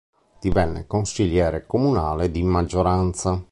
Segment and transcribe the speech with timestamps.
[0.39, 3.39] Divenne consigliere comunale di maggioranza.